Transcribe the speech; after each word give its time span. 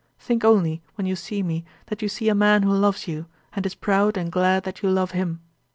Think 0.17 0.43
only 0.43 0.81
when 0.95 1.05
you 1.05 1.15
see 1.15 1.43
me, 1.43 1.63
that 1.85 2.01
you 2.01 2.09
see 2.09 2.27
a 2.27 2.33
man 2.33 2.63
who 2.63 2.71
loves 2.71 3.07
you, 3.07 3.27
and 3.53 3.67
is 3.67 3.75
proud 3.75 4.17
and 4.17 4.31
glad 4.31 4.63
that 4.63 4.81
you 4.81 4.89
love 4.89 5.11
him. 5.11 5.41